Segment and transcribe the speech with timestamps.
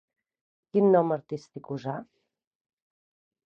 [0.75, 1.95] Quin nom artístic usà?